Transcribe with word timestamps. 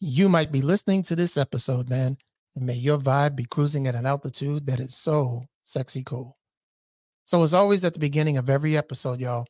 you 0.00 0.28
might 0.28 0.52
be 0.52 0.62
listening 0.62 1.02
to 1.04 1.16
this 1.16 1.36
episode, 1.36 1.88
man. 1.88 2.16
And 2.54 2.66
may 2.66 2.74
your 2.74 2.98
vibe 2.98 3.36
be 3.36 3.44
cruising 3.44 3.86
at 3.86 3.94
an 3.94 4.06
altitude 4.06 4.66
that 4.66 4.80
is 4.80 4.94
so 4.94 5.44
sexy 5.62 6.02
cool. 6.02 6.36
So, 7.24 7.42
as 7.42 7.52
always, 7.52 7.84
at 7.84 7.92
the 7.92 8.00
beginning 8.00 8.36
of 8.36 8.48
every 8.48 8.76
episode, 8.76 9.20
y'all, 9.20 9.46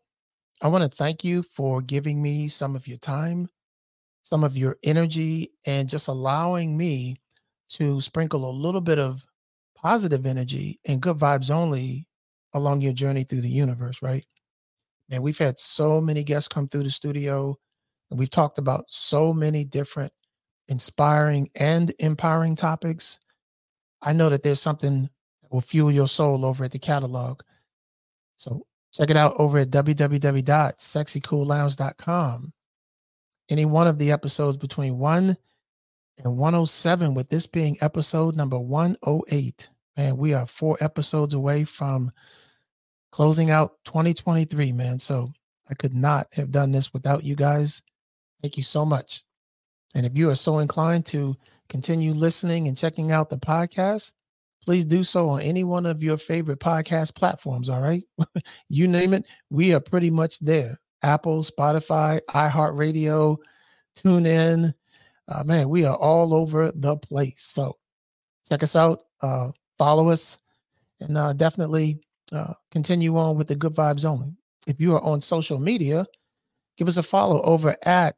I 0.62 0.68
want 0.68 0.82
to 0.82 0.96
thank 0.96 1.22
you 1.22 1.42
for 1.42 1.82
giving 1.82 2.22
me 2.22 2.48
some 2.48 2.74
of 2.74 2.88
your 2.88 2.98
time, 2.98 3.48
some 4.22 4.42
of 4.42 4.56
your 4.56 4.76
energy, 4.82 5.52
and 5.66 5.88
just 5.88 6.08
allowing 6.08 6.76
me 6.76 7.16
to 7.70 8.00
sprinkle 8.00 8.48
a 8.48 8.50
little 8.50 8.80
bit 8.80 8.98
of 8.98 9.24
positive 9.76 10.24
energy 10.24 10.80
and 10.86 11.02
good 11.02 11.18
vibes 11.18 11.50
only 11.50 12.06
along 12.54 12.80
your 12.80 12.92
journey 12.92 13.24
through 13.24 13.42
the 13.42 13.48
universe, 13.48 14.00
right? 14.00 14.24
And 15.10 15.22
we've 15.22 15.38
had 15.38 15.60
so 15.60 16.00
many 16.00 16.24
guests 16.24 16.48
come 16.48 16.68
through 16.68 16.84
the 16.84 16.90
studio, 16.90 17.56
and 18.10 18.18
we've 18.18 18.30
talked 18.30 18.58
about 18.58 18.86
so 18.88 19.32
many 19.34 19.64
different 19.64 20.12
inspiring 20.68 21.50
and 21.54 21.94
empowering 21.98 22.56
topics. 22.56 23.18
I 24.02 24.12
know 24.12 24.28
that 24.28 24.42
there's 24.42 24.60
something 24.60 25.08
that 25.42 25.52
will 25.52 25.60
fuel 25.60 25.90
your 25.90 26.08
soul 26.08 26.44
over 26.44 26.64
at 26.64 26.72
the 26.72 26.78
catalog. 26.78 27.40
So 28.36 28.66
check 28.92 29.10
it 29.10 29.16
out 29.16 29.34
over 29.38 29.58
at 29.58 29.70
www.sexycoollounge.com. 29.70 32.52
Any 33.48 33.64
one 33.64 33.86
of 33.86 33.98
the 33.98 34.10
episodes 34.10 34.56
between 34.56 34.98
1 34.98 35.36
and 36.18 36.36
107, 36.36 37.14
with 37.14 37.28
this 37.28 37.46
being 37.46 37.76
episode 37.80 38.36
number 38.36 38.58
108. 38.58 39.68
Man, 39.96 40.16
we 40.16 40.34
are 40.34 40.46
four 40.46 40.76
episodes 40.80 41.34
away 41.34 41.64
from 41.64 42.10
closing 43.12 43.50
out 43.50 43.76
2023, 43.84 44.72
man. 44.72 44.98
So 44.98 45.32
I 45.68 45.74
could 45.74 45.94
not 45.94 46.32
have 46.34 46.50
done 46.50 46.72
this 46.72 46.92
without 46.92 47.24
you 47.24 47.36
guys. 47.36 47.82
Thank 48.42 48.56
you 48.56 48.62
so 48.62 48.84
much. 48.84 49.25
And 49.96 50.04
if 50.04 50.14
you 50.14 50.28
are 50.28 50.34
so 50.34 50.58
inclined 50.58 51.06
to 51.06 51.34
continue 51.70 52.12
listening 52.12 52.68
and 52.68 52.76
checking 52.76 53.12
out 53.12 53.30
the 53.30 53.38
podcast, 53.38 54.12
please 54.62 54.84
do 54.84 55.02
so 55.02 55.30
on 55.30 55.40
any 55.40 55.64
one 55.64 55.86
of 55.86 56.02
your 56.02 56.18
favorite 56.18 56.60
podcast 56.60 57.14
platforms. 57.14 57.70
All 57.70 57.80
right. 57.80 58.04
you 58.68 58.88
name 58.88 59.14
it, 59.14 59.24
we 59.48 59.72
are 59.72 59.80
pretty 59.80 60.10
much 60.10 60.38
there. 60.40 60.78
Apple, 61.02 61.42
Spotify, 61.42 62.20
iHeartRadio, 62.28 63.38
TuneIn. 63.96 64.74
Uh, 65.28 65.44
man, 65.44 65.70
we 65.70 65.86
are 65.86 65.96
all 65.96 66.34
over 66.34 66.70
the 66.72 66.98
place. 66.98 67.40
So 67.42 67.78
check 68.46 68.62
us 68.62 68.76
out, 68.76 69.04
uh, 69.22 69.52
follow 69.78 70.10
us, 70.10 70.38
and 71.00 71.16
uh, 71.16 71.32
definitely 71.32 72.00
uh, 72.32 72.52
continue 72.70 73.16
on 73.16 73.38
with 73.38 73.48
the 73.48 73.56
good 73.56 73.74
vibes 73.74 74.04
only. 74.04 74.36
If 74.66 74.78
you 74.78 74.94
are 74.94 75.02
on 75.02 75.22
social 75.22 75.58
media, 75.58 76.04
give 76.76 76.86
us 76.86 76.98
a 76.98 77.02
follow 77.02 77.40
over 77.40 77.78
at 77.82 78.16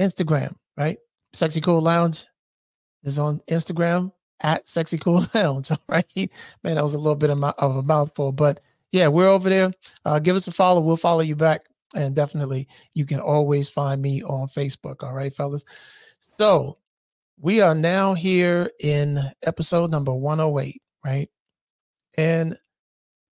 Instagram, 0.00 0.54
right? 0.76 0.98
Sexy 1.32 1.60
Cool 1.60 1.80
Lounge 1.80 2.26
is 3.04 3.18
on 3.18 3.40
Instagram 3.50 4.12
at 4.40 4.66
Sexy 4.68 4.98
Cool 4.98 5.24
Lounge. 5.34 5.70
All 5.70 5.78
right. 5.88 6.06
Man, 6.62 6.74
that 6.76 6.82
was 6.82 6.94
a 6.94 6.98
little 6.98 7.16
bit 7.16 7.30
of, 7.30 7.38
my, 7.38 7.54
of 7.58 7.76
a 7.76 7.82
mouthful, 7.82 8.32
but 8.32 8.60
yeah, 8.90 9.08
we're 9.08 9.28
over 9.28 9.48
there. 9.48 9.72
Uh, 10.04 10.18
give 10.18 10.36
us 10.36 10.48
a 10.48 10.52
follow. 10.52 10.80
We'll 10.80 10.96
follow 10.96 11.20
you 11.20 11.34
back. 11.34 11.62
And 11.94 12.14
definitely, 12.14 12.68
you 12.94 13.04
can 13.04 13.20
always 13.20 13.68
find 13.68 14.00
me 14.00 14.22
on 14.22 14.48
Facebook. 14.48 15.02
All 15.02 15.12
right, 15.12 15.34
fellas. 15.34 15.64
So 16.20 16.78
we 17.38 17.60
are 17.60 17.74
now 17.74 18.14
here 18.14 18.70
in 18.80 19.20
episode 19.42 19.90
number 19.90 20.14
108, 20.14 20.80
right? 21.04 21.28
And 22.16 22.56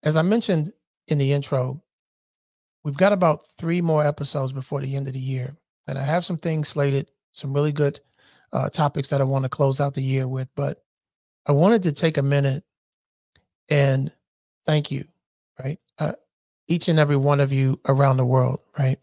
as 0.03 0.15
I 0.15 0.21
mentioned 0.21 0.71
in 1.07 1.17
the 1.17 1.33
intro, 1.33 1.83
we've 2.83 2.97
got 2.97 3.13
about 3.13 3.45
three 3.57 3.81
more 3.81 4.05
episodes 4.05 4.53
before 4.53 4.81
the 4.81 4.95
end 4.95 5.07
of 5.07 5.13
the 5.13 5.19
year. 5.19 5.55
And 5.87 5.97
I 5.97 6.03
have 6.03 6.25
some 6.25 6.37
things 6.37 6.67
slated, 6.67 7.11
some 7.37 7.53
really 7.53 7.71
good 7.71 7.99
uh, 8.51 8.69
topics 8.69 9.09
that 9.09 9.21
I 9.21 9.25
want 9.25 9.43
to 9.43 9.49
close 9.49 9.79
out 9.79 9.93
the 9.93 10.01
year 10.01 10.27
with. 10.27 10.49
But 10.55 10.83
I 11.45 11.51
wanted 11.53 11.83
to 11.83 11.91
take 11.91 12.17
a 12.17 12.23
minute 12.23 12.63
and 13.69 14.11
thank 14.65 14.91
you, 14.91 15.05
right? 15.63 15.79
Uh, 15.97 16.13
each 16.67 16.87
and 16.87 16.99
every 16.99 17.17
one 17.17 17.39
of 17.39 17.53
you 17.53 17.79
around 17.87 18.17
the 18.17 18.25
world, 18.25 18.59
right? 18.77 18.99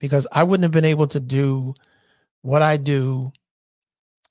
Because 0.00 0.26
I 0.32 0.42
wouldn't 0.42 0.64
have 0.64 0.72
been 0.72 0.84
able 0.84 1.06
to 1.08 1.20
do 1.20 1.74
what 2.42 2.62
I 2.62 2.76
do 2.76 3.32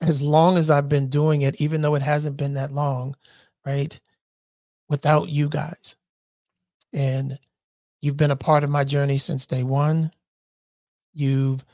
as 0.00 0.20
long 0.22 0.58
as 0.58 0.70
I've 0.70 0.88
been 0.88 1.08
doing 1.08 1.42
it, 1.42 1.60
even 1.60 1.80
though 1.80 1.94
it 1.94 2.02
hasn't 2.02 2.36
been 2.36 2.54
that 2.54 2.72
long, 2.72 3.16
right? 3.64 3.98
without 4.92 5.30
you 5.30 5.48
guys. 5.48 5.96
And 6.92 7.38
you've 8.02 8.18
been 8.18 8.30
a 8.30 8.36
part 8.36 8.62
of 8.62 8.68
my 8.68 8.84
journey 8.84 9.16
since 9.16 9.46
day 9.46 9.62
one. 9.62 10.12
You've 11.14 11.64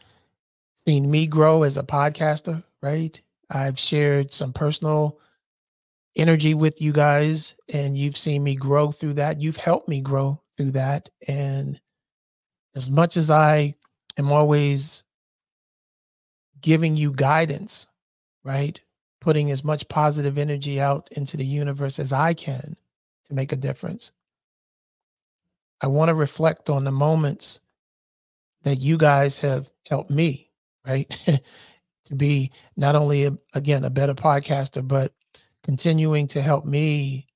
seen 0.86 1.10
me 1.10 1.26
grow 1.26 1.62
as 1.62 1.76
a 1.76 1.82
podcaster, 1.82 2.62
right? 2.82 3.20
I've 3.50 3.78
shared 3.78 4.32
some 4.32 4.52
personal 4.52 5.18
energy 6.16 6.54
with 6.54 6.80
you 6.80 6.92
guys, 6.92 7.54
and 7.72 7.96
you've 7.96 8.16
seen 8.16 8.42
me 8.42 8.54
grow 8.54 8.90
through 8.90 9.14
that. 9.14 9.40
You've 9.40 9.56
helped 9.56 9.88
me 9.88 10.00
grow 10.00 10.40
through 10.56 10.72
that. 10.72 11.08
And 11.26 11.80
as 12.74 12.90
much 12.90 13.16
as 13.16 13.30
I 13.30 13.74
am 14.16 14.32
always 14.32 15.04
giving 16.60 16.96
you 16.96 17.12
guidance, 17.12 17.86
right? 18.44 18.80
Putting 19.20 19.50
as 19.50 19.62
much 19.64 19.88
positive 19.88 20.38
energy 20.38 20.80
out 20.80 21.08
into 21.12 21.36
the 21.36 21.46
universe 21.46 21.98
as 21.98 22.12
I 22.12 22.34
can, 22.34 22.76
to 23.26 23.34
make 23.34 23.52
a 23.52 23.56
difference. 23.56 24.12
I 25.80 25.86
want 25.86 26.08
to 26.08 26.14
reflect 26.14 26.70
on 26.70 26.84
the 26.84 26.90
moments 26.90 27.60
that 28.62 28.80
you 28.80 28.98
guys 28.98 29.38
have 29.40 29.70
helped 29.86 30.10
me, 30.10 30.47
right? 30.88 31.08
to 32.04 32.14
be 32.14 32.50
not 32.76 32.96
only, 32.96 33.26
a, 33.26 33.32
again, 33.54 33.84
a 33.84 33.90
better 33.90 34.14
podcaster, 34.14 34.86
but 34.86 35.12
continuing 35.62 36.26
to 36.28 36.40
help 36.40 36.64
me 36.64 37.26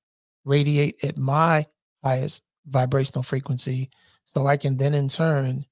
radiate 0.45 1.03
at 1.03 1.17
my 1.17 1.65
highest 2.03 2.41
vibrational 2.67 3.23
frequency 3.23 3.89
so 4.25 4.47
I 4.47 4.57
can 4.57 4.77
then 4.77 4.93
in 4.93 5.07
turn 5.07 5.65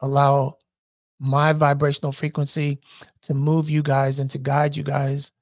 allow 0.00 0.56
my 1.18 1.52
vibrational 1.52 2.12
frequency 2.12 2.78
to 3.22 3.34
move 3.34 3.68
you 3.68 3.82
guys 3.82 4.18
and 4.18 4.30
to 4.30 4.38
guide 4.38 4.76
you 4.76 4.84
guys 4.84 5.32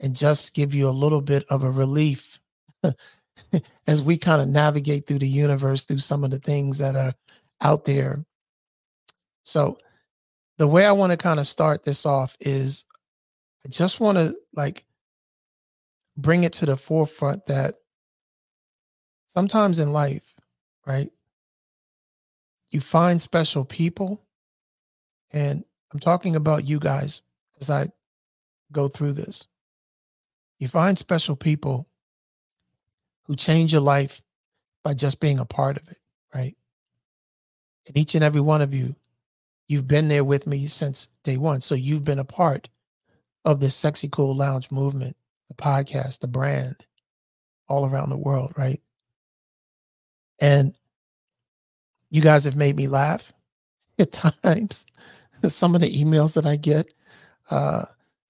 and 0.00 0.14
just 0.14 0.54
give 0.54 0.74
you 0.74 0.88
a 0.88 0.90
little 0.90 1.22
bit 1.22 1.44
of 1.48 1.64
a 1.64 1.70
relief 1.70 2.38
as 3.86 4.02
we 4.02 4.18
kind 4.18 4.42
of 4.42 4.48
navigate 4.48 5.06
through 5.06 5.18
the 5.18 5.28
universe 5.28 5.84
through 5.84 5.98
some 5.98 6.24
of 6.24 6.30
the 6.30 6.38
things 6.38 6.78
that 6.78 6.94
are 6.94 7.14
out 7.60 7.84
there. 7.84 8.24
So, 9.44 9.78
the 10.58 10.66
way 10.68 10.84
I 10.84 10.92
want 10.92 11.12
to 11.12 11.16
kind 11.16 11.40
of 11.40 11.46
start 11.46 11.84
this 11.84 12.04
off 12.04 12.36
is 12.40 12.84
I 13.64 13.68
just 13.68 14.00
want 14.00 14.18
to 14.18 14.36
like 14.54 14.84
bring 16.16 16.44
it 16.44 16.52
to 16.54 16.66
the 16.66 16.76
forefront 16.76 17.46
that 17.46 17.76
sometimes 19.26 19.78
in 19.78 19.92
life, 19.92 20.34
right, 20.84 21.10
you 22.70 22.80
find 22.80 23.22
special 23.22 23.64
people. 23.64 24.20
And 25.32 25.64
I'm 25.92 26.00
talking 26.00 26.34
about 26.34 26.68
you 26.68 26.80
guys 26.80 27.22
as 27.60 27.70
I 27.70 27.88
go 28.72 28.88
through 28.88 29.12
this. 29.12 29.46
You 30.58 30.66
find 30.66 30.98
special 30.98 31.36
people 31.36 31.86
who 33.24 33.36
change 33.36 33.72
your 33.72 33.80
life 33.80 34.22
by 34.82 34.94
just 34.94 35.20
being 35.20 35.38
a 35.38 35.44
part 35.44 35.76
of 35.76 35.88
it, 35.88 35.98
right? 36.34 36.56
And 37.86 37.96
each 37.96 38.16
and 38.16 38.24
every 38.24 38.40
one 38.40 38.60
of 38.60 38.74
you, 38.74 38.96
you've 39.68 39.86
been 39.86 40.08
there 40.08 40.24
with 40.24 40.46
me 40.46 40.66
since 40.66 41.08
day 41.22 41.36
one. 41.36 41.60
So 41.60 41.74
you've 41.74 42.04
been 42.04 42.18
a 42.18 42.24
part 42.24 42.68
of 43.44 43.60
this 43.60 43.74
sexy 43.74 44.08
cool 44.08 44.34
lounge 44.34 44.70
movement, 44.70 45.16
the 45.48 45.54
podcast, 45.54 46.20
the 46.20 46.26
brand, 46.26 46.76
all 47.68 47.86
around 47.86 48.10
the 48.10 48.16
world, 48.16 48.52
right? 48.56 48.80
And 50.40 50.74
you 52.10 52.22
guys 52.22 52.44
have 52.44 52.56
made 52.56 52.76
me 52.76 52.88
laugh 52.88 53.32
at 53.98 54.12
times. 54.12 54.86
Some 55.46 55.74
of 55.74 55.80
the 55.80 55.92
emails 55.92 56.34
that 56.34 56.46
I 56.46 56.56
get, 56.56 56.92
uh, 57.50 57.84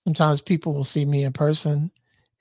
sometimes 0.04 0.42
people 0.42 0.74
will 0.74 0.84
see 0.84 1.04
me 1.04 1.24
in 1.24 1.32
person 1.32 1.90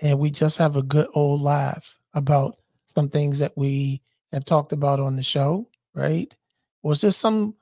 and 0.01 0.19
we 0.19 0.29
just 0.29 0.57
have 0.57 0.75
a 0.75 0.83
good 0.83 1.07
old 1.13 1.41
laugh 1.41 1.97
about 2.13 2.57
some 2.85 3.09
things 3.09 3.39
that 3.39 3.53
we 3.55 4.01
have 4.31 4.45
talked 4.45 4.73
about 4.73 4.99
on 4.99 5.15
the 5.15 5.23
show, 5.23 5.67
right? 5.93 6.35
Or 6.83 6.91
it's 6.91 7.01
just 7.01 7.19
some 7.19 7.55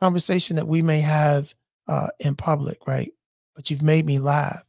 conversation 0.00 0.56
that 0.56 0.68
we 0.68 0.82
may 0.82 1.00
have 1.00 1.54
uh, 1.88 2.08
in 2.20 2.34
public, 2.34 2.86
right? 2.86 3.12
but 3.58 3.70
you've 3.70 3.82
made 3.82 4.06
me 4.06 4.20
laugh. 4.20 4.62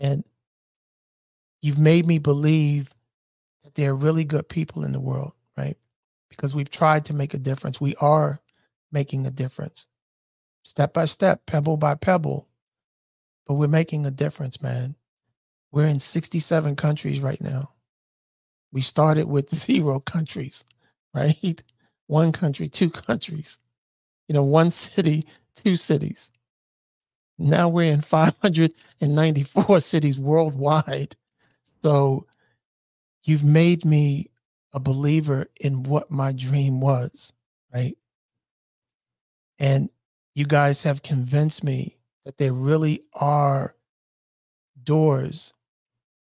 And 0.00 0.24
you've 1.60 1.76
made 1.76 2.06
me 2.06 2.18
believe 2.18 2.94
that 3.62 3.74
there 3.74 3.90
are 3.90 3.94
really 3.94 4.24
good 4.24 4.48
people 4.48 4.82
in 4.82 4.92
the 4.92 5.00
world, 5.00 5.32
right? 5.58 5.76
Because 6.30 6.54
we've 6.54 6.70
tried 6.70 7.04
to 7.04 7.12
make 7.12 7.34
a 7.34 7.38
difference. 7.38 7.82
We 7.82 7.94
are 7.96 8.40
making 8.90 9.26
a 9.26 9.30
difference 9.30 9.86
step 10.62 10.94
by 10.94 11.04
step, 11.04 11.44
pebble 11.44 11.76
by 11.76 11.96
pebble. 11.96 12.48
But 13.46 13.54
we're 13.54 13.68
making 13.68 14.06
a 14.06 14.10
difference, 14.10 14.62
man. 14.62 14.94
We're 15.70 15.86
in 15.86 16.00
67 16.00 16.76
countries 16.76 17.20
right 17.20 17.42
now. 17.42 17.72
We 18.72 18.80
started 18.80 19.28
with 19.28 19.50
zero 19.54 20.00
countries, 20.00 20.64
right? 21.12 21.62
One 22.06 22.32
country, 22.32 22.70
two 22.70 22.88
countries, 22.88 23.58
you 24.28 24.34
know, 24.34 24.44
one 24.44 24.70
city, 24.70 25.26
two 25.56 25.74
cities. 25.74 26.30
Now 27.38 27.68
we're 27.68 27.92
in 27.92 28.02
594 28.02 29.80
cities 29.80 30.18
worldwide. 30.18 31.16
So 31.82 32.26
you've 33.24 33.44
made 33.44 33.84
me 33.84 34.30
a 34.72 34.80
believer 34.80 35.46
in 35.60 35.82
what 35.82 36.10
my 36.10 36.32
dream 36.32 36.80
was, 36.80 37.32
right? 37.72 37.96
And 39.58 39.88
you 40.34 40.44
guys 40.44 40.82
have 40.82 41.02
convinced 41.02 41.64
me 41.64 41.96
that 42.24 42.38
there 42.38 42.52
really 42.52 43.02
are 43.14 43.74
doors 44.82 45.52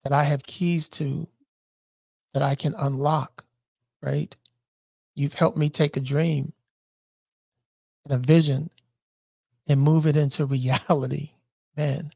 that 0.02 0.12
I 0.12 0.24
have 0.24 0.44
keys 0.44 0.88
to 0.90 1.28
that 2.32 2.42
I 2.42 2.54
can 2.54 2.74
unlock, 2.78 3.44
right? 4.00 4.34
You've 5.14 5.34
helped 5.34 5.58
me 5.58 5.68
take 5.68 5.96
a 5.96 6.00
dream 6.00 6.52
and 8.04 8.14
a 8.14 8.18
vision 8.18 8.70
and 9.66 9.80
move 9.80 10.06
it 10.06 10.16
into 10.16 10.44
reality. 10.46 11.32
Man, 11.76 12.12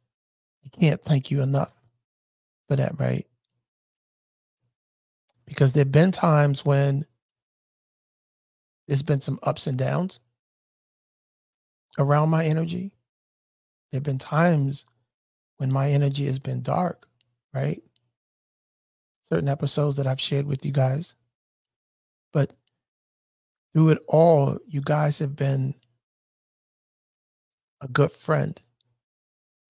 I 0.65 0.69
can't 0.69 1.03
thank 1.03 1.31
you 1.31 1.43
enough 1.43 1.73
for 2.69 2.77
that, 2.77 2.99
right? 2.99 3.27
Because 5.47 5.73
there 5.73 5.83
have 5.83 5.93
been 5.93 6.11
times 6.11 6.65
when 6.65 7.07
there's 8.89 9.03
been 9.03 9.21
some 9.21 9.39
ups 9.43 9.67
and 9.67 9.79
downs 9.79 10.21
around 11.99 12.31
my 12.31 12.45
energy. 12.45 12.93
There 13.91 13.99
have 13.99 14.05
been 14.05 14.19
times 14.19 14.85
when 15.59 15.73
my 15.73 15.91
energy 15.91 16.27
has 16.27 16.39
been 16.39 16.63
dark, 16.63 17.07
right? 17.55 17.83
Certain 19.29 19.49
episodes 19.49 19.97
that 19.97 20.07
I've 20.07 20.21
shared 20.21 20.47
with 20.47 20.65
you 20.65 20.73
guys. 20.73 21.15
But 22.33 22.53
through 23.77 23.91
it 23.91 23.99
all, 24.09 24.57
you 24.67 24.81
guys 24.81 25.19
have 25.19 25.37
been 25.37 25.75
a 27.83 27.89
good 27.89 28.11
friend, 28.11 28.59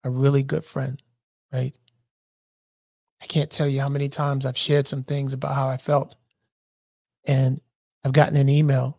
a 0.04 0.10
really 0.10 0.44
good 0.44 0.64
friend, 0.64 1.02
right? 1.52 1.74
I 3.20 3.26
can't 3.26 3.50
tell 3.50 3.66
you 3.66 3.80
how 3.80 3.88
many 3.88 4.08
times 4.08 4.46
I've 4.46 4.56
shared 4.56 4.86
some 4.86 5.02
things 5.02 5.32
about 5.32 5.56
how 5.56 5.68
I 5.68 5.76
felt. 5.76 6.14
And 7.26 7.60
I've 8.04 8.12
gotten 8.12 8.36
an 8.36 8.48
email, 8.48 8.96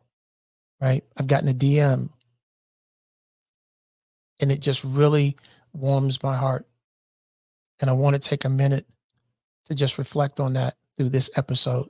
right? 0.81 1.05
I've 1.15 1.27
gotten 1.27 1.47
a 1.47 1.53
DM. 1.53 2.09
And 4.41 4.51
it 4.51 4.59
just 4.59 4.83
really 4.83 5.37
warms 5.71 6.21
my 6.21 6.35
heart. 6.35 6.67
And 7.79 7.89
I 7.89 7.93
want 7.93 8.21
to 8.21 8.29
take 8.29 8.43
a 8.43 8.49
minute 8.49 8.85
to 9.67 9.73
just 9.73 9.97
reflect 9.97 10.41
on 10.41 10.51
that 10.55 10.75
through 10.97 11.11
this 11.11 11.29
episode. 11.37 11.87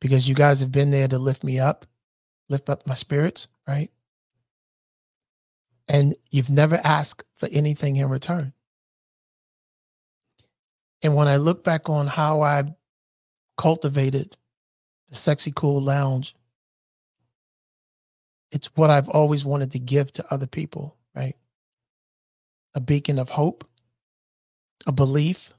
Because 0.00 0.28
you 0.28 0.34
guys 0.34 0.60
have 0.60 0.72
been 0.72 0.90
there 0.90 1.08
to 1.08 1.18
lift 1.18 1.42
me 1.42 1.58
up, 1.58 1.86
lift 2.48 2.68
up 2.68 2.86
my 2.86 2.94
spirits, 2.94 3.48
right? 3.66 3.90
And 5.88 6.16
you've 6.30 6.50
never 6.50 6.80
asked 6.82 7.24
for 7.36 7.48
anything 7.50 7.96
in 7.96 8.08
return. 8.08 8.52
And 11.02 11.14
when 11.14 11.28
I 11.28 11.36
look 11.36 11.62
back 11.62 11.88
on 11.88 12.06
how 12.06 12.42
I 12.42 12.64
cultivated 13.56 14.36
the 15.08 15.16
Sexy 15.16 15.52
Cool 15.54 15.80
Lounge, 15.80 16.34
it's 18.50 18.70
what 18.74 18.90
I've 18.90 19.08
always 19.08 19.44
wanted 19.44 19.72
to 19.72 19.78
give 19.78 20.12
to 20.12 20.32
other 20.32 20.46
people, 20.46 20.96
right? 21.14 21.36
A 22.74 22.80
beacon 22.80 23.18
of 23.18 23.28
hope, 23.30 23.68
a 24.86 24.92
belief, 24.92 25.52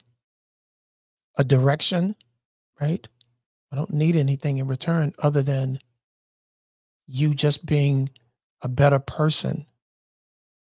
a 1.37 1.43
direction, 1.43 2.15
right? 2.79 3.07
I 3.71 3.75
don't 3.75 3.93
need 3.93 4.15
anything 4.15 4.57
in 4.57 4.67
return 4.67 5.13
other 5.19 5.41
than 5.41 5.79
you 7.05 7.33
just 7.33 7.65
being 7.65 8.09
a 8.61 8.67
better 8.67 8.99
person, 8.99 9.65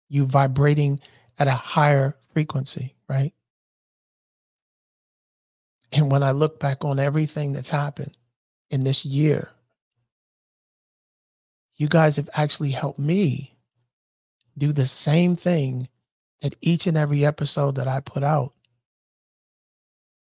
you 0.07 0.25
vibrating 0.25 0.99
at 1.37 1.47
a 1.47 1.51
higher 1.51 2.15
frequency, 2.33 2.95
right? 3.07 3.33
And 5.91 6.11
when 6.11 6.23
I 6.23 6.31
look 6.31 6.59
back 6.59 6.85
on 6.85 6.99
everything 6.99 7.53
that's 7.53 7.69
happened 7.69 8.17
in 8.69 8.83
this 8.83 9.05
year, 9.05 9.49
you 11.75 11.87
guys 11.87 12.17
have 12.17 12.29
actually 12.33 12.71
helped 12.71 12.99
me 12.99 13.55
do 14.57 14.73
the 14.73 14.85
same 14.85 15.35
thing 15.35 15.87
that 16.41 16.55
each 16.61 16.85
and 16.87 16.97
every 16.97 17.25
episode 17.25 17.75
that 17.75 17.87
I 17.87 18.01
put 18.01 18.23
out. 18.23 18.53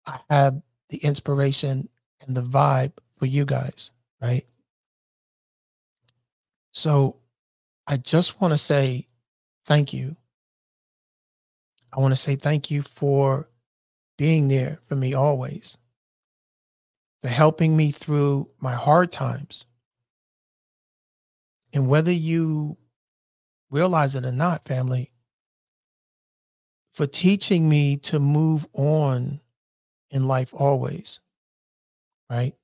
I 0.06 0.20
have 0.28 0.60
the 0.90 0.98
inspiration 0.98 1.88
and 2.26 2.36
the 2.36 2.42
vibe 2.42 2.92
for 3.18 3.26
you 3.26 3.44
guys, 3.44 3.90
right? 4.20 4.46
So 6.72 7.16
I 7.86 7.96
just 7.96 8.40
want 8.40 8.52
to 8.52 8.58
say 8.58 9.08
thank 9.64 9.92
you. 9.92 10.16
I 11.92 12.00
want 12.00 12.12
to 12.12 12.16
say 12.16 12.36
thank 12.36 12.70
you 12.70 12.82
for 12.82 13.48
being 14.16 14.48
there 14.48 14.78
for 14.86 14.94
me 14.94 15.14
always, 15.14 15.76
for 17.22 17.28
helping 17.28 17.76
me 17.76 17.90
through 17.90 18.48
my 18.60 18.74
hard 18.74 19.10
times. 19.10 19.64
And 21.72 21.88
whether 21.88 22.12
you 22.12 22.76
realize 23.70 24.14
it 24.14 24.24
or 24.24 24.32
not, 24.32 24.66
family, 24.66 25.12
for 26.92 27.06
teaching 27.06 27.68
me 27.68 27.96
to 27.96 28.18
move 28.18 28.66
on 28.72 29.40
in 30.10 30.26
life 30.26 30.52
always, 30.52 31.20
right? 32.30 32.54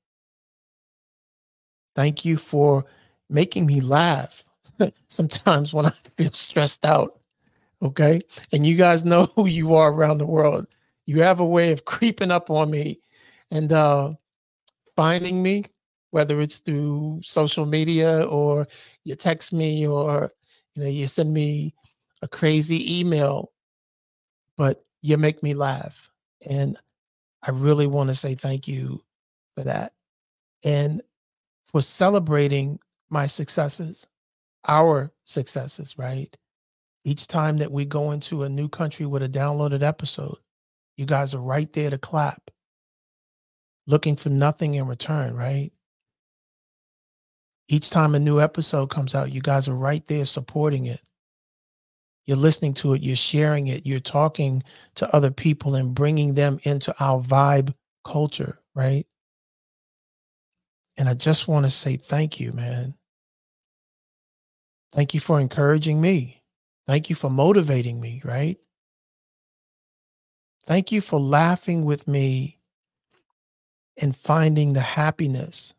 Thank 1.94 2.24
you 2.24 2.36
for 2.36 2.84
making 3.28 3.66
me 3.66 3.80
laugh 3.80 4.44
sometimes 5.08 5.74
when 5.74 5.86
I 5.86 5.93
feel 6.17 6.32
stressed 6.32 6.84
out. 6.84 7.19
Okay. 7.82 8.20
And 8.52 8.67
you 8.67 8.76
guys 8.76 9.05
know 9.05 9.26
who 9.34 9.46
you 9.46 9.74
are 9.74 9.93
around 9.93 10.19
the 10.19 10.26
world 10.26 10.67
you 11.06 11.22
have 11.22 11.41
a 11.41 11.46
way 11.46 11.72
of 11.72 11.84
creeping 11.84 12.31
up 12.31 12.50
on 12.50 12.70
me 12.70 13.00
and 13.50 13.72
uh, 13.72 14.12
finding 14.96 15.43
me, 15.43 15.64
whether 16.10 16.41
it's 16.41 16.58
through 16.58 17.20
social 17.24 17.64
media 17.64 18.22
or 18.24 18.67
you 19.05 19.14
text 19.14 19.52
me 19.52 19.86
or 19.86 20.32
you 20.74 20.82
know 20.82 20.88
you 20.88 21.06
send 21.06 21.32
me 21.32 21.74
a 22.22 22.29
crazy 22.29 23.00
email, 23.00 23.52
but 24.56 24.84
you 25.02 25.17
make 25.17 25.43
me 25.43 25.55
laugh, 25.55 26.10
and 26.48 26.76
I 27.43 27.50
really 27.52 27.86
want 27.86 28.10
to 28.10 28.14
say 28.14 28.34
thank 28.34 28.67
you 28.67 29.02
for 29.56 29.65
that, 29.65 29.93
and 30.65 31.03
for 31.67 31.82
celebrating 31.82 32.79
my 33.10 33.27
successes, 33.27 34.06
our 34.67 35.10
successes, 35.25 35.96
right? 35.98 36.36
Each 37.05 37.27
time 37.27 37.58
that 37.58 37.70
we 37.72 37.84
go 37.84 38.10
into 38.10 38.43
a 38.43 38.48
new 38.48 38.69
country 38.69 39.06
with 39.06 39.22
a 39.22 39.29
downloaded 39.29 39.82
episode, 39.82 40.39
you 40.96 41.06
guys 41.06 41.34
are 41.34 41.41
right 41.41 41.72
there 41.72 41.91
to 41.91 41.98
clap, 41.98 42.51
looking 43.86 44.17
for 44.17 44.29
nothing 44.29 44.75
in 44.75 44.86
return, 44.86 45.34
right? 45.34 45.72
Each 47.69 47.91
time 47.91 48.15
a 48.15 48.20
new 48.20 48.41
episode 48.41 48.91
comes 48.91 49.15
out, 49.15 49.32
you 49.32 49.41
guys 49.41 49.69
are 49.69 49.75
right 49.75 50.06
there 50.06 50.25
supporting 50.25 50.86
it. 50.86 51.01
You're 52.27 52.36
listening 52.36 52.75
to 52.75 52.94
it, 52.94 53.03
you're 53.03 53.15
sharing 53.15 53.69
it, 53.69 53.86
you're 53.86 54.01
talking 54.01 54.65
to 54.96 55.15
other 55.15 55.31
people 55.31 55.77
and 55.77 55.94
bringing 55.94 56.34
them 56.34 56.58
into 56.65 56.94
our 56.98 57.20
vibe 57.20 57.72
culture, 58.05 58.58
right? 58.75 59.06
And 60.96 61.08
I 61.08 61.15
just 61.15 61.46
want 61.48 61.67
to 61.67 61.70
say 61.70 61.96
thank 61.96 62.41
you, 62.41 62.53
man. 62.53 62.94
Thank 64.93 65.15
you 65.15 65.20
for 65.20 65.41
encouraging 65.41 66.00
me. 66.00 66.43
Thank 66.86 67.10
you 67.10 67.17
for 67.17 67.29
motivating 67.29 68.00
me, 68.00 68.22
right? 68.24 68.58
Thank 70.65 70.91
you 70.93 71.00
for 71.00 71.20
laughing 71.20 71.84
with 71.84 72.08
me 72.08 72.58
and 74.00 74.17
finding 74.17 74.72
the 74.72 74.81
happiness 74.81 75.74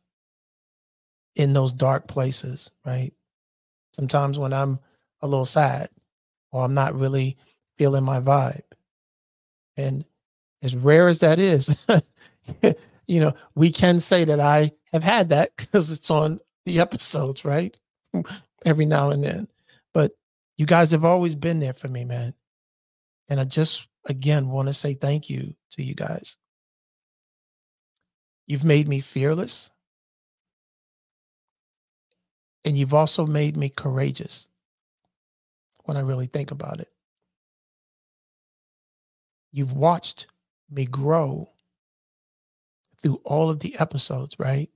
in 1.36 1.54
those 1.54 1.72
dark 1.72 2.08
places, 2.08 2.72
right? 2.86 3.14
Sometimes 3.94 4.40
when 4.40 4.54
I'm 4.54 4.80
a 5.22 5.28
little 5.28 5.46
sad 5.46 5.90
or 6.52 6.64
I'm 6.64 6.74
not 6.74 6.96
really 6.96 7.38
feeling 7.78 8.04
my 8.04 8.20
vibe. 8.20 8.62
And 9.76 10.06
as 10.62 10.76
rare 10.76 11.08
as 11.08 11.20
that 11.20 11.40
is, 11.40 11.86
you 13.08 13.20
know, 13.20 13.34
we 13.56 13.72
can 13.72 14.00
say 14.00 14.26
that 14.26 14.40
I 14.40 14.72
have 14.92 15.04
had 15.04 15.30
that 15.30 15.52
because 15.58 15.92
it's 15.92 16.12
on 16.12 16.40
the 16.66 16.80
episodes, 16.80 17.46
right? 17.46 17.78
Every 18.66 18.86
now 18.86 19.12
and 19.12 19.24
then. 19.24 19.48
But 19.94 20.12
You 20.58 20.66
guys 20.66 20.92
have 20.92 21.06
always 21.06 21.36
been 21.36 21.60
there 21.60 21.74
for 21.74 21.88
me, 21.88 22.04
man. 22.04 22.34
And 23.30 23.40
I 23.40 23.44
just, 23.46 23.88
again, 24.06 24.50
want 24.50 24.68
to 24.68 24.74
say 24.74 24.94
thank 24.94 25.30
you 25.30 25.56
to 25.72 25.84
you 25.84 25.94
guys. 25.94 26.36
You've 28.48 28.64
made 28.64 28.88
me 28.88 29.00
fearless. 29.00 29.70
And 32.66 32.78
you've 32.78 32.94
also 32.94 33.26
made 33.26 33.56
me 33.56 33.70
courageous 33.70 34.48
when 35.86 35.96
I 35.96 36.02
really 36.02 36.28
think 36.28 36.52
about 36.52 36.80
it. 36.80 36.92
You've 39.52 39.74
watched 39.74 40.28
me 40.70 40.86
grow 40.86 41.50
through 43.08 43.22
all 43.24 43.50
of 43.50 43.60
the 43.62 43.74
episodes, 43.80 44.38
right? 44.38 44.70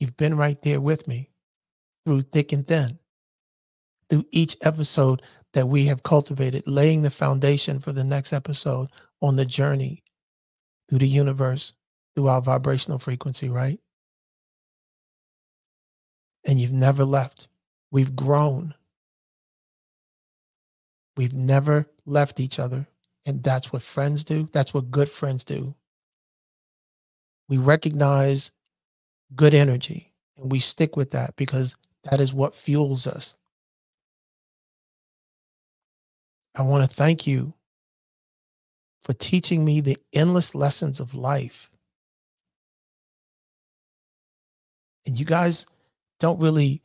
You've 0.00 0.16
been 0.16 0.36
right 0.36 0.60
there 0.60 0.80
with 0.80 1.06
me 1.06 1.30
through 2.04 2.22
thick 2.22 2.50
and 2.50 2.66
thin, 2.66 2.98
through 4.08 4.24
each 4.32 4.56
episode 4.62 5.22
that 5.52 5.68
we 5.68 5.86
have 5.86 6.02
cultivated, 6.02 6.64
laying 6.66 7.02
the 7.02 7.10
foundation 7.10 7.78
for 7.78 7.92
the 7.92 8.02
next 8.02 8.32
episode 8.32 8.88
on 9.22 9.36
the 9.36 9.44
journey 9.44 10.02
through 10.88 10.98
the 10.98 11.06
universe, 11.06 11.72
through 12.16 12.26
our 12.26 12.42
vibrational 12.42 12.98
frequency, 12.98 13.48
right? 13.48 13.78
And 16.44 16.58
you've 16.58 16.72
never 16.72 17.04
left. 17.04 17.46
We've 17.92 18.16
grown. 18.16 18.74
We've 21.16 21.34
never 21.34 21.86
left 22.04 22.40
each 22.40 22.58
other. 22.58 22.88
And 23.24 23.44
that's 23.44 23.72
what 23.72 23.82
friends 23.82 24.24
do. 24.24 24.48
That's 24.50 24.74
what 24.74 24.90
good 24.90 25.08
friends 25.08 25.44
do. 25.44 25.76
We 27.50 27.58
recognize 27.58 28.52
good 29.34 29.54
energy 29.54 30.14
and 30.38 30.52
we 30.52 30.60
stick 30.60 30.96
with 30.96 31.10
that 31.10 31.34
because 31.34 31.74
that 32.04 32.20
is 32.20 32.32
what 32.32 32.54
fuels 32.54 33.08
us. 33.08 33.34
I 36.54 36.62
want 36.62 36.88
to 36.88 36.96
thank 36.96 37.26
you 37.26 37.52
for 39.02 39.14
teaching 39.14 39.64
me 39.64 39.80
the 39.80 39.98
endless 40.12 40.54
lessons 40.54 41.00
of 41.00 41.16
life. 41.16 41.70
And 45.04 45.18
you 45.18 45.26
guys 45.26 45.66
don't 46.20 46.40
really, 46.40 46.82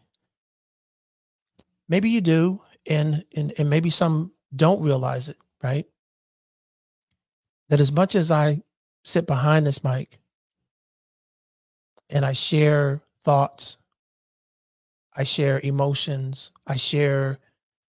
maybe 1.88 2.10
you 2.10 2.22
do, 2.22 2.60
and, 2.88 3.24
and, 3.36 3.54
and 3.60 3.70
maybe 3.70 3.92
some 3.92 4.32
don't 4.56 4.82
realize 4.82 5.30
it, 5.30 5.38
right? 5.62 5.86
That 7.70 7.80
as 7.80 7.92
much 7.92 8.16
as 8.16 8.32
I 8.32 8.64
sit 9.04 9.28
behind 9.28 9.68
this 9.68 9.84
mic 9.84 10.18
and 12.10 12.26
I 12.26 12.34
share 12.34 13.02
thoughts, 13.24 13.78
I 15.16 15.24
share 15.24 15.60
emotions, 15.60 16.52
I 16.68 16.76
share 16.76 17.40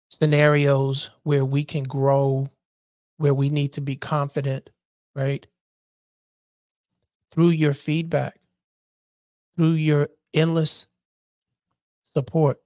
scenarios 0.10 1.10
where 1.24 1.46
we 1.46 1.63
can 1.63 1.84
grow, 1.84 2.50
where 3.18 3.34
we 3.34 3.50
need 3.50 3.74
to 3.74 3.82
be 3.82 3.96
confident, 3.96 4.70
right? 5.15 5.46
Through 7.32 7.50
your 7.50 7.74
feedback, 7.74 8.39
through 9.56 9.74
your 9.74 10.10
endless 10.34 10.88
support, 12.13 12.60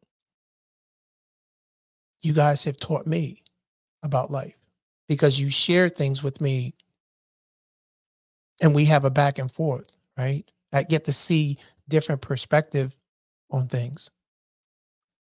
you 2.22 2.34
guys 2.34 2.64
have 2.64 2.78
taught 2.78 3.06
me 3.06 3.44
about 4.02 4.32
life 4.32 4.56
because 5.08 5.40
you 5.40 5.50
share 5.50 5.90
things 5.90 6.24
with 6.24 6.42
me 6.42 6.74
and 8.62 8.74
we 8.74 8.86
have 8.86 9.06
a 9.06 9.10
back 9.10 9.38
and 9.38 9.52
forth, 9.52 9.92
right? 10.18 10.50
I 10.74 10.84
get 10.84 11.05
to 11.05 11.13
see 11.13 11.57
different 11.88 12.22
perspective 12.22 12.95
on 13.50 13.67
things. 13.67 14.10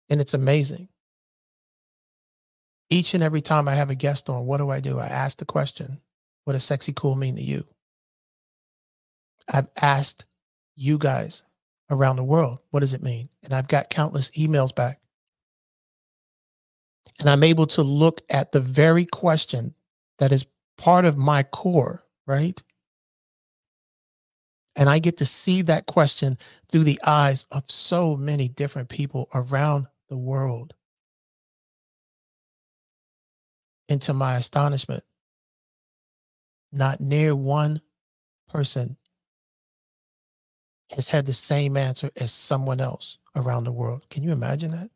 And 0.10 0.22
it's 0.22 0.34
amazing. 0.34 0.90
Each 2.90 3.14
and 3.14 3.24
every 3.24 3.42
time 3.42 3.68
I 3.68 3.76
have 3.76 3.90
a 3.90 3.96
guest 3.96 4.30
on, 4.30 4.46
what 4.46 4.58
do 4.58 4.70
I 4.70 4.80
do? 4.80 5.00
I 5.00 5.08
ask 5.08 5.38
the 5.38 5.46
question, 5.46 6.00
what 6.44 6.54
does 6.54 6.64
sexy 6.64 6.94
cool 6.94 7.16
mean 7.16 7.36
to 7.36 7.42
you? 7.42 7.66
I've 9.52 9.68
asked 9.82 10.26
you 10.76 10.98
guys 10.98 11.44
around 11.90 12.16
the 12.16 12.24
world, 12.24 12.60
what 12.72 12.82
does 12.82 12.94
it 12.94 13.04
mean? 13.04 13.30
And 13.44 13.54
I've 13.54 13.68
got 13.68 13.90
countless 13.90 14.32
emails 14.32 14.74
back. 14.74 15.00
And 17.20 17.30
I'm 17.30 17.44
able 17.44 17.68
to 17.68 17.84
look 17.84 18.22
at 18.30 18.52
the 18.52 18.60
very 18.60 19.06
question 19.06 19.74
that 20.20 20.32
is 20.32 20.46
part 20.78 21.06
of 21.06 21.18
my 21.18 21.44
core, 21.44 22.04
right? 22.26 22.62
And 24.76 24.90
I 24.90 25.00
get 25.00 25.18
to 25.18 25.26
see 25.26 25.62
that 25.64 25.86
question 25.86 26.38
through 26.72 26.84
the 26.84 27.00
eyes 27.06 27.46
of 27.52 27.70
so 27.70 28.16
many 28.18 28.48
different 28.48 28.90
people 28.90 29.30
around 29.34 29.88
the 30.10 30.18
world. 30.18 30.74
And 33.88 34.02
to 34.04 34.14
my 34.14 34.36
astonishment, 34.36 35.04
not 36.72 37.00
near 37.00 37.36
one 37.36 37.82
person 38.50 38.98
has 40.92 41.10
had 41.10 41.26
the 41.26 41.34
same 41.34 41.78
answer 41.78 42.12
as 42.16 42.32
someone 42.32 42.82
else 42.82 43.18
around 43.36 43.64
the 43.64 43.72
world. 43.72 44.10
Can 44.10 44.24
you 44.24 44.32
imagine 44.32 44.72
that? 44.72 44.90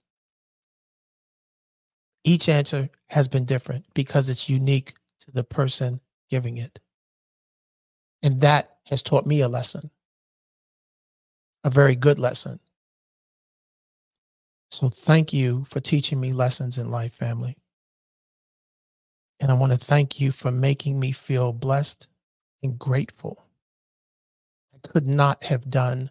Each 2.24 2.50
answer 2.50 2.90
has 3.10 3.28
been 3.28 3.46
different 3.46 3.86
because 3.94 4.30
it's 4.30 4.50
unique 4.50 4.94
to 5.22 5.32
the 5.32 5.44
person 5.44 6.02
giving 6.30 6.58
it. 6.58 6.80
And 8.24 8.42
that 8.42 8.78
has 8.86 9.02
taught 9.02 9.26
me 9.26 9.42
a 9.42 9.48
lesson, 9.48 9.92
a 11.64 11.70
very 11.70 11.96
good 11.96 12.20
lesson. 12.20 12.60
So 14.72 14.90
thank 14.90 15.32
you 15.34 15.66
for 15.70 15.80
teaching 15.80 16.20
me 16.20 16.34
lessons 16.34 16.78
in 16.78 16.92
life, 16.92 17.14
family. 17.14 17.58
And 19.40 19.52
I 19.52 19.54
want 19.54 19.72
to 19.72 19.78
thank 19.78 20.20
you 20.20 20.32
for 20.32 20.52
making 20.52 21.00
me 21.00 21.12
feel 21.12 21.54
blessed 21.54 22.08
and 22.64 22.78
grateful. 22.78 23.46
I 24.74 24.88
could 24.88 25.08
not 25.08 25.44
have 25.44 25.70
done 25.70 26.10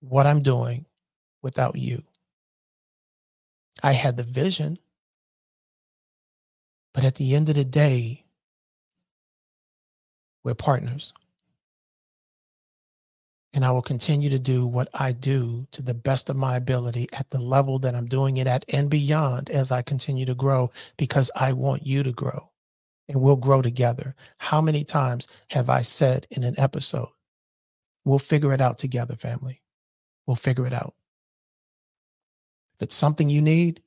what 0.00 0.26
I'm 0.26 0.42
doing 0.42 0.86
without 1.42 1.76
you. 1.76 2.04
I 3.82 3.92
had 3.92 4.16
the 4.16 4.22
vision, 4.22 4.78
but 6.94 7.04
at 7.04 7.16
the 7.16 7.34
end 7.34 7.48
of 7.48 7.56
the 7.56 7.64
day, 7.64 8.24
we're 10.48 10.54
partners. 10.54 11.12
And 13.52 13.64
I 13.66 13.70
will 13.70 13.82
continue 13.82 14.30
to 14.30 14.38
do 14.38 14.66
what 14.66 14.88
I 14.94 15.12
do 15.12 15.66
to 15.72 15.82
the 15.82 15.92
best 15.92 16.30
of 16.30 16.36
my 16.36 16.56
ability 16.56 17.08
at 17.12 17.28
the 17.28 17.38
level 17.38 17.78
that 17.80 17.94
I'm 17.94 18.06
doing 18.06 18.38
it 18.38 18.46
at 18.46 18.64
and 18.68 18.88
beyond 18.88 19.50
as 19.50 19.70
I 19.70 19.82
continue 19.82 20.24
to 20.24 20.34
grow 20.34 20.70
because 20.96 21.30
I 21.36 21.52
want 21.52 21.86
you 21.86 22.02
to 22.02 22.12
grow 22.12 22.48
and 23.08 23.20
we'll 23.20 23.36
grow 23.36 23.60
together. 23.60 24.14
How 24.38 24.62
many 24.62 24.84
times 24.84 25.28
have 25.50 25.68
I 25.68 25.82
said 25.82 26.26
in 26.30 26.44
an 26.44 26.58
episode, 26.58 27.10
we'll 28.06 28.18
figure 28.18 28.52
it 28.54 28.60
out 28.62 28.78
together, 28.78 29.16
family? 29.16 29.60
We'll 30.26 30.36
figure 30.36 30.66
it 30.66 30.72
out. 30.72 30.94
If 32.76 32.84
it's 32.84 32.94
something 32.94 33.28
you 33.28 33.42
need, 33.42 33.82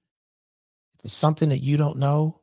if 1.00 1.06
it's 1.06 1.14
something 1.16 1.50
that 1.50 1.64
you 1.64 1.78
don't 1.78 1.98
know, 1.98 2.42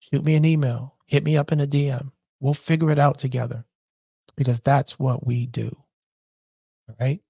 shoot 0.00 0.22
me 0.22 0.34
an 0.34 0.44
email, 0.44 0.96
hit 1.06 1.24
me 1.24 1.36
up 1.38 1.50
in 1.50 1.60
a 1.60 1.66
DM. 1.66 2.10
We'll 2.42 2.54
figure 2.54 2.90
it 2.90 2.98
out 2.98 3.20
together 3.20 3.64
because 4.34 4.58
that's 4.58 4.98
what 4.98 5.24
we 5.24 5.46
do. 5.46 5.76
All 6.88 6.96
right. 6.98 7.20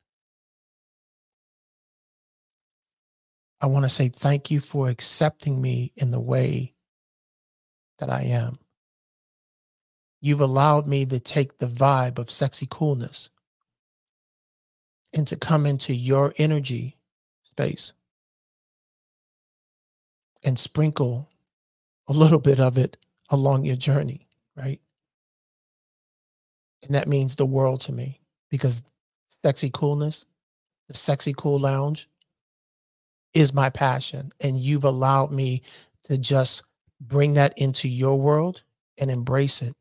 I 3.60 3.66
want 3.66 3.84
to 3.84 3.90
say 3.90 4.08
thank 4.08 4.50
you 4.50 4.58
for 4.58 4.88
accepting 4.88 5.60
me 5.60 5.92
in 5.96 6.12
the 6.12 6.18
way 6.18 6.72
that 7.98 8.08
I 8.08 8.22
am. 8.22 8.58
You've 10.22 10.40
allowed 10.40 10.88
me 10.88 11.04
to 11.04 11.20
take 11.20 11.58
the 11.58 11.66
vibe 11.66 12.18
of 12.18 12.30
sexy 12.30 12.66
coolness 12.70 13.28
and 15.12 15.26
to 15.26 15.36
come 15.36 15.66
into 15.66 15.94
your 15.94 16.32
energy 16.38 16.96
space 17.44 17.92
and 20.42 20.58
sprinkle 20.58 21.28
a 22.08 22.14
little 22.14 22.38
bit 22.38 22.58
of 22.58 22.78
it 22.78 22.96
along 23.28 23.66
your 23.66 23.76
journey, 23.76 24.26
right? 24.56 24.80
And 26.82 26.94
that 26.94 27.08
means 27.08 27.36
the 27.36 27.46
world 27.46 27.80
to 27.82 27.92
me 27.92 28.20
because 28.50 28.82
sexy 29.28 29.70
coolness, 29.72 30.26
the 30.88 30.94
sexy 30.94 31.34
cool 31.36 31.58
lounge 31.58 32.08
is 33.34 33.52
my 33.52 33.70
passion. 33.70 34.32
And 34.40 34.60
you've 34.60 34.84
allowed 34.84 35.32
me 35.32 35.62
to 36.04 36.18
just 36.18 36.64
bring 37.00 37.34
that 37.34 37.56
into 37.56 37.88
your 37.88 38.18
world 38.18 38.62
and 38.98 39.10
embrace 39.10 39.62
it. 39.62 39.74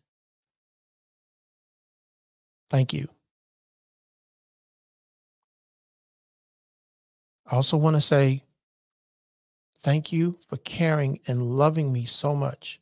Thank 2.69 2.93
you. 2.93 3.07
I 7.45 7.55
also 7.55 7.75
want 7.75 7.97
to 7.97 8.01
say 8.01 8.43
thank 9.79 10.13
you 10.13 10.37
for 10.47 10.57
caring 10.57 11.19
and 11.27 11.57
loving 11.57 11.91
me 11.91 12.05
so 12.05 12.33
much. 12.33 12.80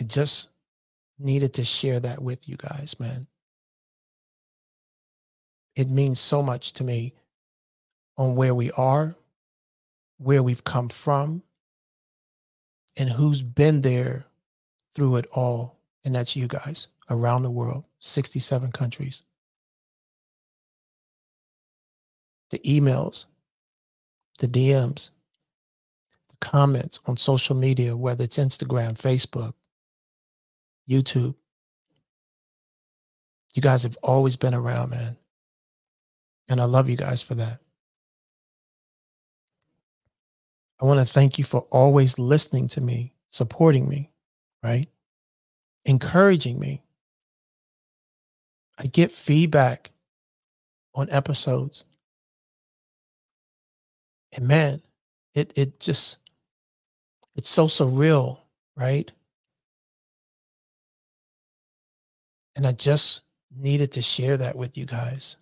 I 0.00 0.04
just 0.04 0.48
needed 1.18 1.54
to 1.54 1.64
share 1.64 2.00
that 2.00 2.22
with 2.22 2.48
you 2.48 2.56
guys, 2.56 2.96
man. 2.98 3.26
it 5.76 5.88
means 5.90 6.20
so 6.20 6.42
much 6.42 6.72
to 6.74 6.84
me 6.84 7.14
on 8.16 8.36
where 8.36 8.54
we 8.54 8.70
are, 8.72 9.14
where 10.18 10.42
we've 10.42 10.64
come 10.64 10.88
from, 10.88 11.42
and 12.96 13.08
who's 13.10 13.42
been 13.42 13.82
there 13.82 14.24
through 14.94 15.16
it 15.16 15.26
all. 15.32 15.76
And 16.04 16.14
that's 16.14 16.36
you 16.36 16.46
guys 16.46 16.86
around 17.10 17.42
the 17.42 17.50
world, 17.50 17.84
67 18.00 18.72
countries. 18.72 19.22
The 22.50 22.58
emails, 22.60 23.24
the 24.38 24.46
DMs, 24.46 25.10
the 26.30 26.36
comments 26.40 27.00
on 27.06 27.16
social 27.16 27.56
media, 27.56 27.96
whether 27.96 28.24
it's 28.24 28.38
Instagram, 28.38 28.96
Facebook, 28.96 29.54
YouTube. 30.88 31.34
You 33.52 33.62
guys 33.62 33.84
have 33.84 33.96
always 34.02 34.36
been 34.36 34.54
around, 34.54 34.90
man. 34.90 35.16
And 36.48 36.60
I 36.60 36.64
love 36.64 36.88
you 36.88 36.96
guys 36.96 37.22
for 37.22 37.34
that. 37.36 37.60
I 40.80 40.86
want 40.86 41.00
to 41.00 41.06
thank 41.06 41.38
you 41.38 41.44
for 41.44 41.60
always 41.70 42.18
listening 42.18 42.68
to 42.68 42.80
me, 42.80 43.14
supporting 43.30 43.88
me, 43.88 44.10
right? 44.62 44.88
Encouraging 45.84 46.58
me. 46.58 46.82
I 48.76 48.86
get 48.86 49.12
feedback 49.12 49.92
on 50.94 51.08
episodes. 51.10 51.84
And 54.32 54.48
man, 54.48 54.82
it 55.34 55.52
it 55.54 55.78
just 55.78 56.18
it's 57.36 57.48
so 57.48 57.66
surreal, 57.66 58.38
right? 58.76 59.10
And 62.56 62.66
I 62.66 62.72
just 62.72 63.22
needed 63.56 63.92
to 63.92 64.02
share 64.02 64.36
that 64.36 64.56
with 64.56 64.76
you 64.76 64.86
guys. 64.86 65.36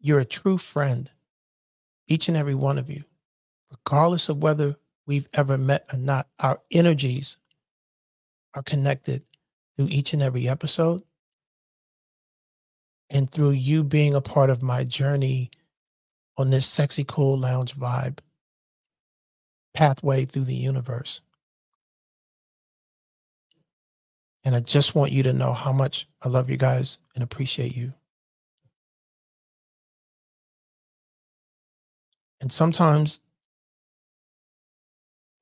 You're 0.00 0.20
a 0.20 0.24
true 0.26 0.58
friend, 0.58 1.10
each 2.06 2.28
and 2.28 2.36
every 2.36 2.54
one 2.54 2.78
of 2.78 2.90
you, 2.90 3.04
regardless 3.70 4.28
of 4.28 4.42
whether 4.42 4.76
we've 5.06 5.28
ever 5.32 5.56
met 5.56 5.86
or 5.92 5.98
not. 5.98 6.28
Our 6.38 6.60
energies 6.70 7.38
are 8.54 8.62
connected 8.62 9.22
through 9.76 9.88
each 9.88 10.12
and 10.12 10.22
every 10.22 10.48
episode 10.48 11.02
and 13.10 13.30
through 13.30 13.50
you 13.50 13.82
being 13.82 14.14
a 14.14 14.20
part 14.20 14.50
of 14.50 14.62
my 14.62 14.84
journey 14.84 15.50
on 16.36 16.50
this 16.50 16.66
sexy 16.66 17.04
cool 17.04 17.38
lounge 17.38 17.76
vibe 17.76 18.18
pathway 19.72 20.24
through 20.24 20.44
the 20.44 20.54
universe. 20.54 21.20
And 24.44 24.54
I 24.54 24.60
just 24.60 24.94
want 24.94 25.12
you 25.12 25.22
to 25.22 25.32
know 25.32 25.52
how 25.54 25.72
much 25.72 26.06
I 26.20 26.28
love 26.28 26.50
you 26.50 26.56
guys 26.56 26.98
and 27.14 27.24
appreciate 27.24 27.74
you. 27.74 27.94
And 32.40 32.52
sometimes 32.52 33.20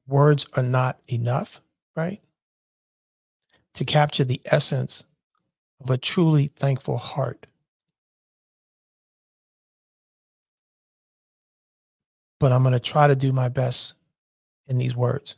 words 0.06 0.46
are 0.54 0.62
not 0.62 1.00
enough, 1.08 1.60
right? 1.96 2.20
To 3.74 3.84
capture 3.84 4.24
the 4.24 4.40
essence 4.44 5.02
of 5.80 5.90
a 5.90 5.98
truly 5.98 6.52
thankful 6.54 6.98
heart. 6.98 7.46
But 12.38 12.52
I'm 12.52 12.62
going 12.62 12.72
to 12.72 12.80
try 12.80 13.06
to 13.06 13.16
do 13.16 13.32
my 13.32 13.48
best 13.48 13.94
in 14.68 14.78
these 14.78 14.94
words, 14.94 15.36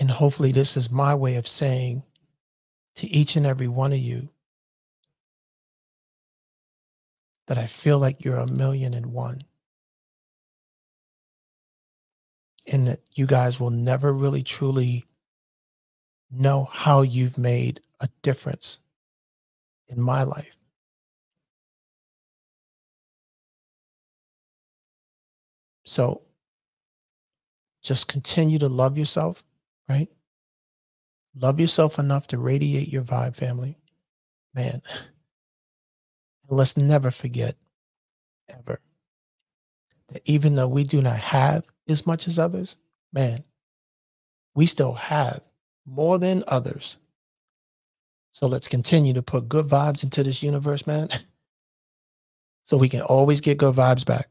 And 0.00 0.10
hopefully, 0.10 0.50
this 0.50 0.78
is 0.78 0.90
my 0.90 1.14
way 1.14 1.36
of 1.36 1.46
saying 1.46 2.02
to 2.96 3.06
each 3.06 3.36
and 3.36 3.46
every 3.46 3.68
one 3.68 3.92
of 3.92 3.98
you 3.98 4.30
that 7.46 7.58
I 7.58 7.66
feel 7.66 7.98
like 7.98 8.24
you're 8.24 8.38
a 8.38 8.46
million 8.46 8.94
and 8.94 9.06
one. 9.12 9.44
And 12.66 12.88
that 12.88 13.00
you 13.12 13.26
guys 13.26 13.60
will 13.60 13.70
never 13.70 14.10
really 14.12 14.42
truly 14.42 15.04
know 16.30 16.68
how 16.72 17.02
you've 17.02 17.36
made 17.36 17.82
a 18.00 18.08
difference 18.22 18.78
in 19.88 20.00
my 20.00 20.22
life. 20.22 20.56
So 25.84 26.22
just 27.82 28.08
continue 28.08 28.58
to 28.60 28.68
love 28.68 28.96
yourself, 28.96 29.42
right? 29.90 30.08
Love 31.34 31.58
yourself 31.58 31.98
enough 31.98 32.28
to 32.28 32.38
radiate 32.38 32.88
your 32.88 33.02
vibe, 33.02 33.34
family. 33.34 33.76
Man. 34.54 34.80
let's 36.48 36.76
never 36.76 37.10
forget, 37.10 37.56
ever, 38.48 38.80
that 40.08 40.22
even 40.24 40.54
though 40.56 40.68
we 40.68 40.84
do 40.84 41.00
not 41.00 41.16
have 41.16 41.64
as 41.88 42.06
much 42.06 42.26
as 42.26 42.38
others, 42.38 42.76
man, 43.12 43.44
we 44.54 44.66
still 44.66 44.94
have 44.94 45.40
more 45.86 46.18
than 46.18 46.42
others. 46.48 46.96
So 48.32 48.46
let's 48.46 48.68
continue 48.68 49.12
to 49.14 49.22
put 49.22 49.48
good 49.48 49.66
vibes 49.68 50.02
into 50.02 50.22
this 50.22 50.42
universe, 50.42 50.86
man, 50.86 51.08
so 52.62 52.76
we 52.76 52.88
can 52.88 53.02
always 53.02 53.40
get 53.40 53.58
good 53.58 53.74
vibes 53.74 54.04
back. 54.04 54.30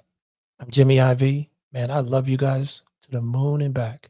I'm 0.60 0.70
Jimmy 0.70 1.00
IV. 1.00 1.48
Man, 1.72 1.92
I 1.92 2.00
love 2.00 2.28
you 2.28 2.38
guys 2.38 2.82
to 3.04 3.12
the 3.12 3.22
moon 3.22 3.62
and 3.62 3.74
back. 3.74 4.10